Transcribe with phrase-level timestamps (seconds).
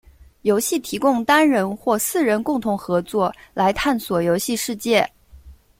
[0.41, 5.07] 游戏提供单人或四人共同合作来探索游戏世界。